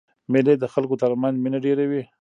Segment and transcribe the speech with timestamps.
[0.31, 2.03] مېلې د خلکو تر منځ مینه ډېروي.